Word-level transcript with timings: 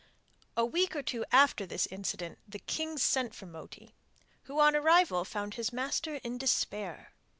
A 0.57 0.65
week 0.65 0.95
or 0.95 1.03
two 1.03 1.25
after 1.31 1.67
this 1.67 1.85
incident 1.91 2.39
the 2.47 2.57
king 2.57 2.97
sent 2.97 3.35
for 3.35 3.45
Moti, 3.45 3.93
who 4.45 4.59
on 4.59 4.75
arrival 4.75 5.23
found 5.23 5.53
his 5.53 5.71
master 5.71 6.15
in 6.23 6.39
despair. 6.39 7.13